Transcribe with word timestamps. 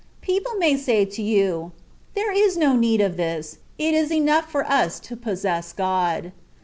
People 0.21 0.55
may 0.55 0.77
say 0.77 1.05
to 1.05 1.21
you, 1.21 1.73
^^ 1.75 1.79
There 2.15 2.31
is 2.31 2.57
no 2.57 2.75
need 2.75 3.01
of 3.01 3.17
this; 3.17 3.59
it 3.77 3.93
is 3.93 4.11
enough 4.11 4.49
for 4.49 4.65
us 4.65 4.99
to 5.01 5.15
possess 5.15 5.73
God. 5.73 6.31